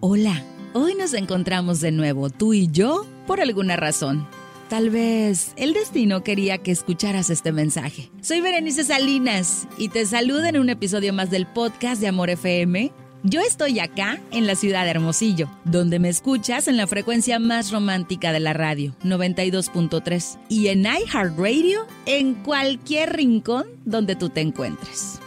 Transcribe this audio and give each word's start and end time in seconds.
Hola, 0.00 0.42
hoy 0.72 0.94
nos 0.94 1.14
encontramos 1.14 1.80
de 1.80 1.92
nuevo, 1.92 2.30
tú 2.30 2.54
y 2.54 2.68
yo, 2.70 3.06
por 3.26 3.40
alguna 3.40 3.76
razón. 3.76 4.26
Tal 4.68 4.88
vez 4.88 5.52
el 5.56 5.72
destino 5.72 6.22
quería 6.22 6.58
que 6.58 6.70
escucharas 6.70 7.28
este 7.28 7.52
mensaje. 7.52 8.10
Soy 8.22 8.40
Berenice 8.40 8.84
Salinas 8.84 9.66
y 9.76 9.88
te 9.88 10.06
saludo 10.06 10.44
en 10.44 10.58
un 10.58 10.70
episodio 10.70 11.12
más 11.12 11.30
del 11.30 11.46
podcast 11.46 12.00
de 12.00 12.08
Amor 12.08 12.30
FM. 12.30 12.92
Yo 13.22 13.42
estoy 13.42 13.80
acá 13.80 14.18
en 14.30 14.46
la 14.46 14.54
ciudad 14.54 14.84
de 14.84 14.92
Hermosillo, 14.92 15.50
donde 15.64 15.98
me 15.98 16.08
escuchas 16.08 16.68
en 16.68 16.78
la 16.78 16.86
frecuencia 16.86 17.38
más 17.38 17.70
romántica 17.70 18.32
de 18.32 18.40
la 18.40 18.54
radio, 18.54 18.94
92.3, 19.04 20.38
y 20.48 20.68
en 20.68 20.86
iHeartRadio 20.86 21.86
en 22.06 22.34
cualquier 22.34 23.14
rincón 23.14 23.66
donde 23.84 24.16
tú 24.16 24.30
te 24.30 24.40
encuentres. 24.40 25.19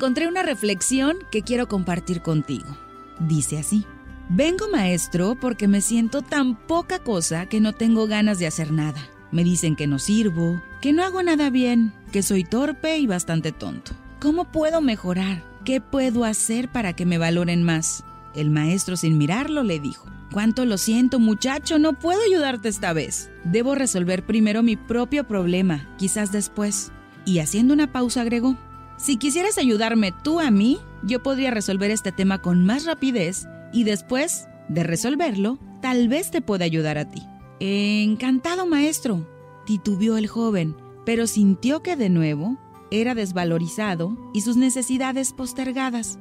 Encontré 0.00 0.26
una 0.26 0.42
reflexión 0.42 1.18
que 1.30 1.42
quiero 1.42 1.68
compartir 1.68 2.22
contigo. 2.22 2.74
Dice 3.18 3.58
así. 3.58 3.84
Vengo 4.30 4.66
maestro 4.72 5.36
porque 5.38 5.68
me 5.68 5.82
siento 5.82 6.22
tan 6.22 6.56
poca 6.56 7.00
cosa 7.00 7.44
que 7.44 7.60
no 7.60 7.74
tengo 7.74 8.06
ganas 8.06 8.38
de 8.38 8.46
hacer 8.46 8.72
nada. 8.72 8.98
Me 9.30 9.44
dicen 9.44 9.76
que 9.76 9.86
no 9.86 9.98
sirvo, 9.98 10.62
que 10.80 10.94
no 10.94 11.04
hago 11.04 11.22
nada 11.22 11.50
bien, 11.50 11.92
que 12.12 12.22
soy 12.22 12.44
torpe 12.44 12.96
y 12.96 13.06
bastante 13.06 13.52
tonto. 13.52 13.92
¿Cómo 14.20 14.46
puedo 14.46 14.80
mejorar? 14.80 15.44
¿Qué 15.66 15.82
puedo 15.82 16.24
hacer 16.24 16.72
para 16.72 16.94
que 16.94 17.04
me 17.04 17.18
valoren 17.18 17.62
más? 17.62 18.02
El 18.34 18.48
maestro 18.48 18.96
sin 18.96 19.18
mirarlo 19.18 19.64
le 19.64 19.80
dijo, 19.80 20.06
Cuánto 20.32 20.64
lo 20.64 20.78
siento 20.78 21.18
muchacho, 21.18 21.78
no 21.78 21.92
puedo 21.92 22.22
ayudarte 22.22 22.70
esta 22.70 22.94
vez. 22.94 23.30
Debo 23.44 23.74
resolver 23.74 24.24
primero 24.24 24.62
mi 24.62 24.76
propio 24.76 25.24
problema, 25.24 25.94
quizás 25.98 26.32
después. 26.32 26.90
Y 27.26 27.40
haciendo 27.40 27.74
una 27.74 27.92
pausa 27.92 28.22
agregó, 28.22 28.56
si 29.00 29.16
quisieras 29.16 29.56
ayudarme 29.56 30.12
tú 30.12 30.40
a 30.40 30.50
mí, 30.50 30.78
yo 31.02 31.22
podría 31.22 31.50
resolver 31.50 31.90
este 31.90 32.12
tema 32.12 32.42
con 32.42 32.66
más 32.66 32.84
rapidez 32.84 33.46
y 33.72 33.84
después 33.84 34.46
de 34.68 34.84
resolverlo, 34.84 35.58
tal 35.80 36.08
vez 36.08 36.30
te 36.30 36.42
pueda 36.42 36.66
ayudar 36.66 36.98
a 36.98 37.08
ti. 37.08 37.22
Encantado, 37.60 38.66
maestro, 38.66 39.26
titubeó 39.64 40.18
el 40.18 40.26
joven, 40.26 40.76
pero 41.06 41.26
sintió 41.26 41.82
que 41.82 41.96
de 41.96 42.10
nuevo 42.10 42.58
era 42.90 43.14
desvalorizado 43.14 44.18
y 44.34 44.42
sus 44.42 44.56
necesidades 44.56 45.32
postergadas. 45.32 46.18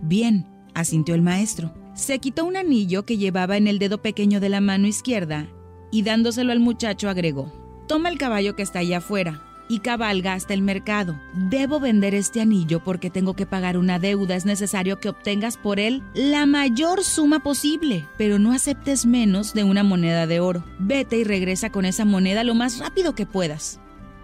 Bien, 0.00 0.46
asintió 0.74 1.14
el 1.14 1.22
maestro. 1.22 1.72
Se 1.94 2.18
quitó 2.18 2.44
un 2.44 2.56
anillo 2.56 3.06
que 3.06 3.18
llevaba 3.18 3.56
en 3.56 3.68
el 3.68 3.78
dedo 3.78 4.02
pequeño 4.02 4.40
de 4.40 4.48
la 4.48 4.60
mano 4.60 4.88
izquierda 4.88 5.48
y 5.92 6.02
dándoselo 6.02 6.50
al 6.50 6.60
muchacho 6.60 7.08
agregó, 7.08 7.52
Toma 7.86 8.08
el 8.08 8.18
caballo 8.18 8.56
que 8.56 8.62
está 8.62 8.80
allá 8.80 8.98
afuera 8.98 9.45
y 9.68 9.80
cabalga 9.80 10.34
hasta 10.34 10.54
el 10.54 10.62
mercado. 10.62 11.18
Debo 11.34 11.80
vender 11.80 12.14
este 12.14 12.40
anillo 12.40 12.82
porque 12.82 13.10
tengo 13.10 13.34
que 13.34 13.46
pagar 13.46 13.78
una 13.78 13.98
deuda. 13.98 14.36
Es 14.36 14.44
necesario 14.44 15.00
que 15.00 15.08
obtengas 15.08 15.56
por 15.56 15.80
él 15.80 16.02
la 16.14 16.46
mayor 16.46 17.04
suma 17.04 17.40
posible, 17.40 18.06
pero 18.16 18.38
no 18.38 18.52
aceptes 18.52 19.06
menos 19.06 19.54
de 19.54 19.64
una 19.64 19.82
moneda 19.82 20.26
de 20.26 20.40
oro. 20.40 20.64
Vete 20.78 21.18
y 21.18 21.24
regresa 21.24 21.70
con 21.70 21.84
esa 21.84 22.04
moneda 22.04 22.44
lo 22.44 22.54
más 22.54 22.78
rápido 22.78 23.14
que 23.14 23.26
puedas. 23.26 23.80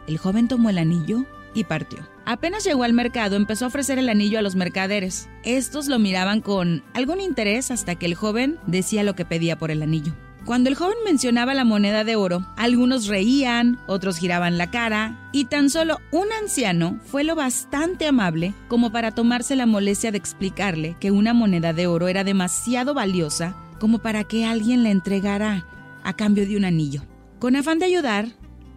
El 0.07 0.19
joven 0.19 0.49
tomó 0.49 0.71
el 0.71 0.79
anillo 0.79 1.25
y 1.55 1.65
partió. 1.65 1.99
Apenas 2.25 2.65
llegó 2.65 2.85
al 2.85 2.93
mercado, 2.93 3.37
empezó 3.37 3.65
a 3.65 3.69
ofrecer 3.69 3.99
el 3.99 4.09
anillo 4.09 4.39
a 4.39 4.43
los 4.43 4.55
mercaderes. 4.55 5.29
Estos 5.45 5.89
lo 5.89 5.99
miraban 5.99 6.41
con 6.41 6.85
algún 6.95 7.21
interés 7.21 7.71
hasta 7.71 7.97
que 7.97 8.07
el 8.07 8.15
joven 8.15 8.59
decía 8.67 9.03
lo 9.03 9.15
que 9.15 9.25
pedía 9.25 9.59
por 9.59 9.71
el 9.71 9.83
anillo. 9.83 10.15
Cuando 10.45 10.69
el 10.69 10.75
joven 10.75 10.97
mencionaba 11.05 11.55
la 11.55 11.65
moneda 11.65 12.03
de 12.03 12.17
oro, 12.17 12.45
algunos 12.57 13.07
reían, 13.07 13.79
otros 13.87 14.19
giraban 14.19 14.59
la 14.59 14.73
cara, 14.73 15.31
y 15.31 15.45
tan 15.45 15.71
solo 15.71 15.99
un 16.11 16.33
anciano 16.33 16.99
fue 17.05 17.23
lo 17.23 17.37
bastante 17.37 18.09
amable 18.09 18.53
como 18.67 18.91
para 18.91 19.13
tomarse 19.13 19.55
la 19.55 19.67
molestia 19.67 20.11
de 20.11 20.19
explicarle 20.19 20.97
que 20.99 21.13
una 21.13 21.33
moneda 21.33 21.73
de 21.73 21.87
oro 21.87 22.09
era 22.09 22.25
demasiado 22.25 22.93
valiosa 22.93 23.55
como 23.79 24.01
para 24.01 24.25
que 24.25 24.45
alguien 24.45 24.83
la 24.83 24.91
entregara 24.91 25.65
a 26.03 26.13
cambio 26.15 26.45
de 26.45 26.57
un 26.57 26.65
anillo. 26.65 27.03
Con 27.39 27.55
afán 27.55 27.79
de 27.79 27.87
ayudar, 27.87 28.27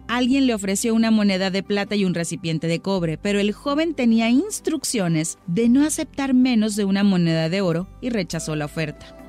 alguien 0.06 0.46
le 0.46 0.54
ofreció 0.54 0.94
una 0.94 1.10
moneda 1.10 1.50
de 1.50 1.64
plata 1.64 1.96
y 1.96 2.04
un 2.04 2.14
recipiente 2.14 2.68
de 2.68 2.80
cobre, 2.80 3.18
pero 3.18 3.40
el 3.40 3.52
joven 3.52 3.94
tenía 3.94 4.30
instrucciones 4.30 5.38
de 5.48 5.68
no 5.68 5.84
aceptar 5.84 6.32
menos 6.32 6.76
de 6.76 6.84
una 6.84 7.02
moneda 7.02 7.48
de 7.48 7.60
oro 7.60 7.88
y 8.00 8.10
rechazó 8.10 8.54
la 8.54 8.66
oferta. 8.66 9.25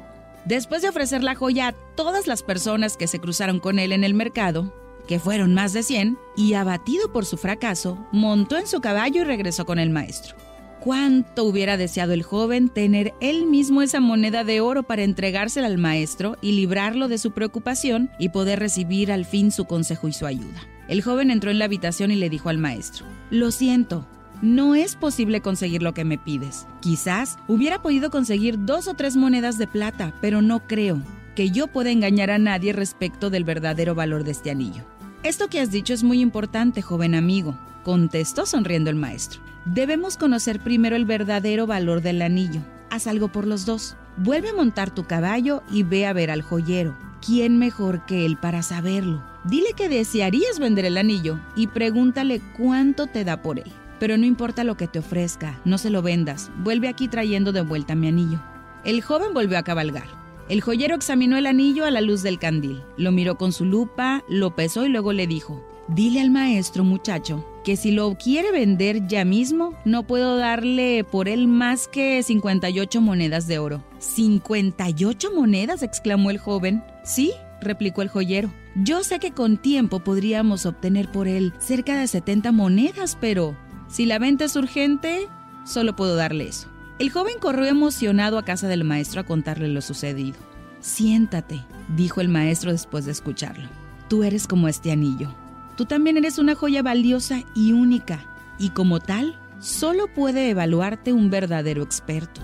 Después 0.47 0.81
de 0.81 0.87
ofrecer 0.87 1.23
la 1.25 1.35
joya 1.35 1.67
a 1.67 1.71
todas 1.73 2.25
las 2.25 2.41
personas 2.41 2.95
que 2.95 3.07
se 3.07 3.19
cruzaron 3.19 3.59
con 3.59 3.79
él 3.79 3.91
en 3.91 4.05
el 4.05 4.13
mercado, 4.13 4.73
que 5.05 5.19
fueron 5.19 5.53
más 5.53 5.73
de 5.73 5.83
100, 5.83 6.17
y 6.37 6.53
abatido 6.53 7.11
por 7.11 7.25
su 7.25 7.35
fracaso, 7.35 7.97
montó 8.13 8.57
en 8.57 8.65
su 8.65 8.79
caballo 8.79 9.21
y 9.21 9.25
regresó 9.25 9.65
con 9.65 9.77
el 9.77 9.89
maestro. 9.89 10.37
Cuánto 10.79 11.43
hubiera 11.43 11.75
deseado 11.75 12.13
el 12.13 12.23
joven 12.23 12.69
tener 12.69 13.13
él 13.19 13.45
mismo 13.45 13.81
esa 13.81 13.99
moneda 13.99 14.45
de 14.45 14.61
oro 14.61 14.83
para 14.83 15.03
entregársela 15.03 15.67
al 15.67 15.77
maestro 15.77 16.37
y 16.41 16.53
librarlo 16.53 17.09
de 17.09 17.17
su 17.17 17.31
preocupación 17.31 18.09
y 18.17 18.29
poder 18.29 18.59
recibir 18.59 19.11
al 19.11 19.25
fin 19.25 19.51
su 19.51 19.65
consejo 19.65 20.07
y 20.07 20.13
su 20.13 20.25
ayuda. 20.25 20.65
El 20.87 21.01
joven 21.01 21.29
entró 21.29 21.51
en 21.51 21.59
la 21.59 21.65
habitación 21.65 22.09
y 22.09 22.15
le 22.15 22.29
dijo 22.29 22.47
al 22.47 22.57
maestro, 22.57 23.05
Lo 23.31 23.51
siento, 23.51 24.07
no 24.41 24.75
es 24.75 24.95
posible 24.95 25.41
conseguir 25.41 25.81
lo 25.81 25.93
que 25.93 26.05
me 26.05 26.17
pides. 26.17 26.67
Quizás 26.81 27.37
hubiera 27.47 27.81
podido 27.81 28.09
conseguir 28.09 28.65
dos 28.65 28.87
o 28.87 28.93
tres 28.93 29.15
monedas 29.15 29.57
de 29.57 29.67
plata, 29.67 30.13
pero 30.21 30.41
no 30.41 30.67
creo 30.67 31.01
que 31.35 31.51
yo 31.51 31.67
pueda 31.67 31.91
engañar 31.91 32.31
a 32.31 32.39
nadie 32.39 32.73
respecto 32.73 33.29
del 33.29 33.43
verdadero 33.43 33.95
valor 33.95 34.23
de 34.23 34.31
este 34.31 34.51
anillo. 34.51 34.83
Esto 35.23 35.47
que 35.49 35.59
has 35.59 35.71
dicho 35.71 35.93
es 35.93 36.03
muy 36.03 36.21
importante, 36.21 36.81
joven 36.81 37.15
amigo, 37.15 37.57
contestó 37.83 38.45
sonriendo 38.45 38.89
el 38.89 38.95
maestro. 38.95 39.41
Debemos 39.65 40.17
conocer 40.17 40.59
primero 40.59 40.95
el 40.95 41.05
verdadero 41.05 41.67
valor 41.67 42.01
del 42.01 42.21
anillo. 42.21 42.61
Haz 42.89 43.07
algo 43.07 43.27
por 43.27 43.45
los 43.45 43.65
dos. 43.65 43.97
Vuelve 44.17 44.49
a 44.49 44.53
montar 44.53 44.91
tu 44.91 45.03
caballo 45.03 45.61
y 45.69 45.83
ve 45.83 46.05
a 46.05 46.13
ver 46.13 46.31
al 46.31 46.41
joyero. 46.41 46.97
¿Quién 47.25 47.57
mejor 47.57 48.05
que 48.05 48.25
él 48.25 48.37
para 48.37 48.61
saberlo? 48.61 49.23
Dile 49.43 49.73
que 49.75 49.89
desearías 49.89 50.59
vender 50.59 50.85
el 50.85 50.97
anillo 50.97 51.39
y 51.55 51.67
pregúntale 51.67 52.41
cuánto 52.57 53.07
te 53.07 53.23
da 53.23 53.41
por 53.41 53.59
él. 53.59 53.71
Pero 53.99 54.17
no 54.17 54.25
importa 54.25 54.63
lo 54.63 54.77
que 54.77 54.87
te 54.87 54.99
ofrezca, 54.99 55.59
no 55.65 55.77
se 55.77 55.89
lo 55.89 56.01
vendas, 56.01 56.51
vuelve 56.57 56.87
aquí 56.87 57.07
trayendo 57.07 57.51
de 57.51 57.61
vuelta 57.61 57.95
mi 57.95 58.07
anillo. 58.07 58.41
El 58.83 59.01
joven 59.01 59.33
volvió 59.33 59.57
a 59.57 59.63
cabalgar. 59.63 60.07
El 60.49 60.61
joyero 60.61 60.95
examinó 60.95 61.37
el 61.37 61.45
anillo 61.45 61.85
a 61.85 61.91
la 61.91 62.01
luz 62.01 62.21
del 62.21 62.39
candil, 62.39 62.81
lo 62.95 63.11
miró 63.11 63.37
con 63.37 63.51
su 63.51 63.65
lupa, 63.65 64.23
lo 64.29 64.55
pesó 64.55 64.85
y 64.85 64.89
luego 64.89 65.11
le 65.11 65.27
dijo, 65.27 65.61
Dile 65.89 66.19
al 66.19 66.31
maestro, 66.31 66.83
muchacho, 66.83 67.45
que 67.63 67.77
si 67.77 67.91
lo 67.91 68.17
quiere 68.17 68.51
vender 68.51 69.07
ya 69.07 69.23
mismo, 69.23 69.73
no 69.85 70.03
puedo 70.03 70.35
darle 70.35 71.05
por 71.05 71.29
él 71.29 71.47
más 71.47 71.87
que 71.87 72.21
58 72.23 72.99
monedas 72.99 73.47
de 73.47 73.57
oro. 73.57 73.83
¿58 73.99 75.33
monedas? 75.33 75.83
exclamó 75.83 76.29
el 76.29 76.39
joven. 76.39 76.83
Sí, 77.05 77.31
replicó 77.61 78.01
el 78.01 78.09
joyero. 78.09 78.51
Yo 78.75 79.03
sé 79.05 79.19
que 79.19 79.31
con 79.31 79.57
tiempo 79.57 80.01
podríamos 80.01 80.65
obtener 80.65 81.09
por 81.09 81.29
él 81.29 81.53
cerca 81.57 81.97
de 81.97 82.07
70 82.07 82.51
monedas, 82.51 83.17
pero 83.19 83.55
si 83.87 84.05
la 84.05 84.19
venta 84.19 84.45
es 84.45 84.55
urgente, 84.55 85.27
solo 85.63 85.95
puedo 85.95 86.15
darle 86.15 86.47
eso. 86.47 86.67
El 86.99 87.11
joven 87.11 87.35
corrió 87.39 87.65
emocionado 87.65 88.37
a 88.37 88.43
casa 88.43 88.67
del 88.67 88.83
maestro 88.83 89.21
a 89.21 89.23
contarle 89.23 89.67
lo 89.67 89.81
sucedido. 89.81 90.37
Siéntate, 90.79 91.63
dijo 91.95 92.21
el 92.21 92.29
maestro 92.29 92.71
después 92.71 93.05
de 93.05 93.11
escucharlo. 93.11 93.69
Tú 94.09 94.23
eres 94.23 94.47
como 94.47 94.67
este 94.67 94.91
anillo. 94.91 95.33
Tú 95.75 95.85
también 95.85 96.17
eres 96.17 96.39
una 96.39 96.55
joya 96.55 96.81
valiosa 96.81 97.43
y 97.53 97.73
única, 97.73 98.25
y 98.57 98.69
como 98.69 98.99
tal, 98.99 99.39
solo 99.59 100.07
puede 100.13 100.49
evaluarte 100.49 101.13
un 101.13 101.29
verdadero 101.29 101.83
experto. 101.83 102.41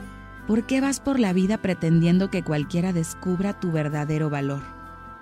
¿Por 0.48 0.66
qué 0.68 0.82
vas 0.82 1.00
por 1.00 1.20
la 1.20 1.34
vida 1.34 1.58
pretendiendo 1.58 2.30
que 2.30 2.44
cualquiera 2.44 2.94
descubra 2.94 3.59
tu 3.59 3.72
verdadero 3.72 4.30
valor? 4.30 4.62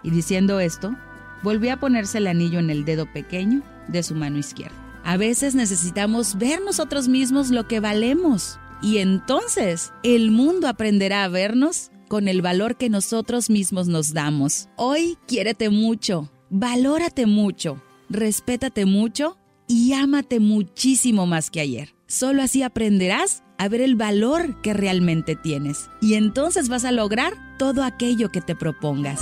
Y 0.03 0.09
diciendo 0.09 0.59
esto, 0.59 0.95
volvió 1.43 1.73
a 1.73 1.77
ponerse 1.77 2.17
el 2.17 2.27
anillo 2.27 2.59
en 2.59 2.69
el 2.69 2.85
dedo 2.85 3.05
pequeño 3.05 3.61
de 3.87 4.03
su 4.03 4.15
mano 4.15 4.39
izquierda. 4.39 4.90
A 5.03 5.17
veces 5.17 5.55
necesitamos 5.55 6.37
ver 6.37 6.61
nosotros 6.61 7.07
mismos 7.07 7.49
lo 7.49 7.67
que 7.67 7.79
valemos 7.79 8.59
y 8.81 8.97
entonces 8.97 9.93
el 10.03 10.31
mundo 10.31 10.67
aprenderá 10.67 11.23
a 11.23 11.27
vernos 11.27 11.91
con 12.07 12.27
el 12.27 12.41
valor 12.41 12.75
que 12.77 12.89
nosotros 12.89 13.49
mismos 13.49 13.87
nos 13.87 14.13
damos. 14.13 14.67
Hoy 14.75 15.17
quiérete 15.27 15.69
mucho, 15.69 16.29
valórate 16.49 17.25
mucho, 17.25 17.81
respétate 18.09 18.85
mucho 18.85 19.37
y 19.67 19.93
ámate 19.93 20.39
muchísimo 20.39 21.25
más 21.25 21.49
que 21.49 21.61
ayer. 21.61 21.95
Solo 22.07 22.43
así 22.43 22.61
aprenderás 22.61 23.43
a 23.57 23.69
ver 23.69 23.81
el 23.81 23.95
valor 23.95 24.61
que 24.61 24.73
realmente 24.73 25.35
tienes 25.35 25.89
y 26.01 26.15
entonces 26.15 26.67
vas 26.67 26.83
a 26.83 26.91
lograr 26.91 27.33
todo 27.57 27.83
aquello 27.83 28.29
que 28.29 28.41
te 28.41 28.55
propongas. 28.55 29.21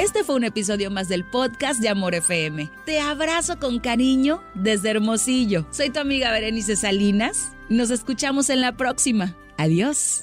Este 0.00 0.24
fue 0.24 0.36
un 0.36 0.44
episodio 0.44 0.90
más 0.90 1.08
del 1.08 1.24
podcast 1.26 1.78
de 1.78 1.90
Amor 1.90 2.14
FM. 2.14 2.70
Te 2.86 3.00
abrazo 3.00 3.58
con 3.58 3.80
cariño 3.80 4.42
desde 4.54 4.88
Hermosillo. 4.88 5.66
Soy 5.70 5.90
tu 5.90 6.00
amiga 6.00 6.32
Berenice 6.32 6.74
Salinas. 6.74 7.52
Nos 7.68 7.90
escuchamos 7.90 8.48
en 8.48 8.62
la 8.62 8.78
próxima. 8.78 9.36
Adiós. 9.58 10.22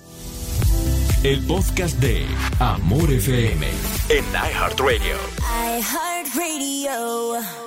El 1.24 1.46
podcast 1.46 1.96
de 2.00 2.26
Amor 2.58 3.12
FM 3.14 3.68
en 4.10 4.26
iHeartRadio. 4.34 5.16
iHeartRadio. 5.78 7.67